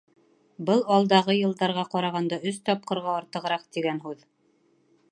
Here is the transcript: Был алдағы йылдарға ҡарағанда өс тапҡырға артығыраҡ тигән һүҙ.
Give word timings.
Был 0.69 0.79
алдағы 0.95 1.35
йылдарға 1.41 1.83
ҡарағанда 1.91 2.41
өс 2.53 2.59
тапҡырға 2.71 3.15
артығыраҡ 3.21 3.71
тигән 3.79 4.03
һүҙ. 4.09 4.27